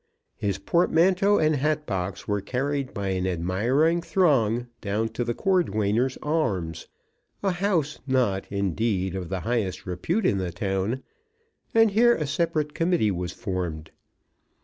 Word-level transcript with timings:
His 0.35 0.57
portmanteau 0.57 1.37
and 1.37 1.57
hat 1.57 1.85
box 1.85 2.27
were 2.27 2.41
carried 2.41 2.91
by 2.91 3.09
an 3.09 3.27
admiring 3.27 4.01
throng 4.01 4.65
down 4.81 5.09
to 5.09 5.23
the 5.23 5.35
Cordwainers' 5.35 6.17
Arms, 6.23 6.87
a 7.43 7.51
house 7.51 7.99
not, 8.07 8.47
indeed, 8.51 9.13
of 9.13 9.29
the 9.29 9.41
highest 9.41 9.85
repute 9.85 10.25
in 10.25 10.39
the 10.39 10.51
town, 10.51 11.03
and 11.75 11.91
here 11.91 12.15
a 12.15 12.25
separate 12.25 12.73
committee 12.73 13.11
was 13.11 13.31
formed. 13.31 13.91